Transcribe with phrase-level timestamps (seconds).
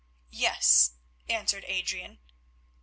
[0.31, 0.93] "Yes,"
[1.29, 2.17] answered Adrian.